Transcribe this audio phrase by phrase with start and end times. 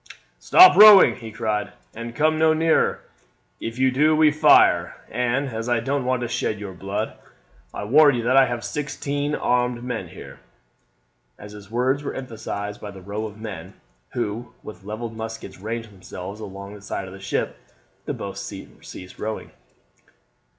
[0.39, 3.01] "Stop rowing," he cried, "and come no nearer.
[3.59, 7.13] If you do we fire, and as I don't want to shed your blood
[7.71, 10.39] I warn you that I have sixteen armed men here."
[11.37, 13.75] As his words were emphasized by the row of men,
[14.13, 17.59] who with levelled muskets ranged themselves along at the side of the ship,
[18.05, 19.51] the boat ceased rowing.